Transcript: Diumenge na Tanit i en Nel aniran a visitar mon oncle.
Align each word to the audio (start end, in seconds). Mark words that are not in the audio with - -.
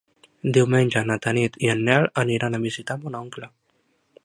Diumenge 0.55 1.03
na 1.09 1.17
Tanit 1.25 1.59
i 1.67 1.69
en 1.75 1.85
Nel 1.89 2.07
aniran 2.23 2.59
a 2.59 2.63
visitar 2.65 2.99
mon 3.05 3.21
oncle. 3.23 3.51